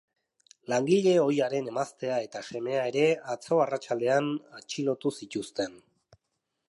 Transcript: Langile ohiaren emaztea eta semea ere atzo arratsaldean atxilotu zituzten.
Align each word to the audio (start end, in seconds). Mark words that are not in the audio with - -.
Langile 0.71 1.11
ohiaren 1.25 1.69
emaztea 1.73 2.17
eta 2.29 2.41
semea 2.47 2.87
ere 2.93 3.05
atzo 3.35 3.61
arratsaldean 3.67 4.33
atxilotu 4.63 5.13
zituzten. 5.21 5.81